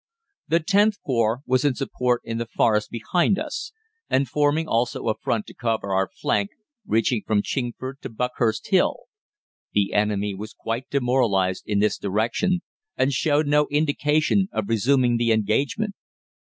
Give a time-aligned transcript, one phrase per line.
[0.47, 3.71] "The Xth Corps was in support in the Forest behind us,
[4.09, 6.49] and forming also a front to cover our flank,
[6.87, 9.01] reaching from Chingford to Buckhurst Hill.
[9.73, 12.61] The enemy was quite demoralised in this direction,
[12.97, 15.93] and showed no indication of resuming the engagement.